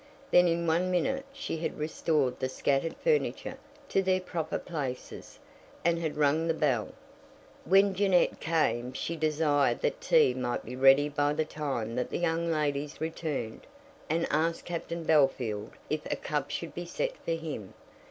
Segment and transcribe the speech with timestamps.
[0.31, 3.59] Then in one minute she had restored the scattered furniture
[3.89, 5.37] to their proper places,
[5.85, 6.93] and had rung the bell.
[7.65, 12.17] When Jeannette came she desired that tea might be ready by the time that the
[12.17, 13.67] young ladies returned,
[14.09, 17.75] and asked Captain Bellfield if a cup should be set for him.